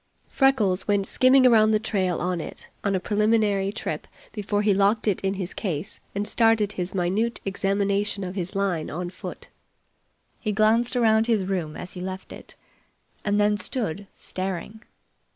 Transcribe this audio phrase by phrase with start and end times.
[0.29, 5.07] Freckles went skimming around the trail on it on a preliminary trip before he locked
[5.07, 9.49] it in his case and started his minute examination of his line on foot.
[10.39, 12.55] He glanced around his room as he left it,
[13.23, 14.81] and then stood staring.